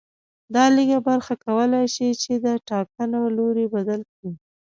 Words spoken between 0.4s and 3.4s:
دا لږه برخه کولای شي چې د ټاکنو